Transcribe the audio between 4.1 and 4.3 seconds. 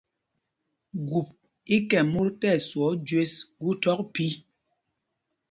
phī.